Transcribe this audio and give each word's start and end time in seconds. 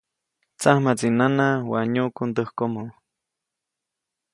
Tsamjaʼtsi 0.59 1.07
nana 1.17 1.47
waʼa 1.69 1.85
nyuʼku 1.93 2.23
ndäkomoʼ. 2.29 2.89